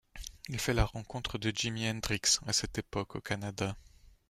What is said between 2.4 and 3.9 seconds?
à cette époque au Canada.